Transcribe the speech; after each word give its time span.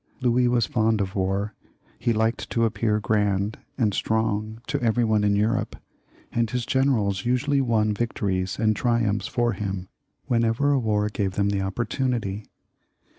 Louis 0.19 0.47
was 0.47 0.65
fond 0.65 0.99
of 0.99 1.13
war; 1.13 1.53
he 1.99 2.11
liked 2.11 2.49
to 2.49 2.65
ap 2.65 2.73
pear 2.73 2.99
grand 2.99 3.59
and 3.77 3.93
strong 3.93 4.59
to 4.65 4.81
every 4.81 5.03
one 5.03 5.23
in 5.23 5.35
Europe, 5.35 5.75
and 6.31 6.49
his 6.49 6.65
generals 6.65 7.23
usually 7.23 7.61
won 7.61 7.93
victories 7.93 8.57
and 8.57 8.75
triumphs 8.75 9.27
for 9.27 9.51
him 9.53 9.89
when 10.25 10.43
ever 10.43 10.71
a 10.71 10.79
war 10.79 11.07
gave 11.07 11.33
them 11.33 11.49
the 11.51 11.61
opportunity. 11.61 12.45